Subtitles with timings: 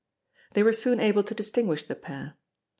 [0.53, 2.33] They were soon able to distinguish the pair.